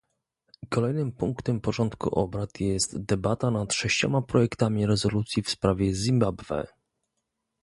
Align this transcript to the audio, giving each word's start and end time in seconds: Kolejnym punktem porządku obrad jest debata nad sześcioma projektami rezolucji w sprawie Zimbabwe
Kolejnym 0.69 1.11
punktem 1.11 1.61
porządku 1.61 2.09
obrad 2.19 2.59
jest 2.59 3.03
debata 3.05 3.51
nad 3.51 3.73
sześcioma 3.73 4.21
projektami 4.21 4.85
rezolucji 4.85 5.43
w 5.43 5.49
sprawie 5.49 5.93
Zimbabwe 5.95 6.67